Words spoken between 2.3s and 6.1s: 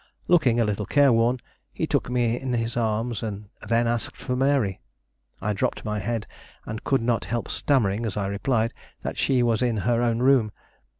in his arms and then asked for Mary. I dropped my